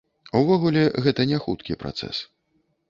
Увогуле 0.39 0.83
гэта 1.09 1.21
не 1.35 1.43
хуткі 1.45 1.81
працэс. 1.87 2.25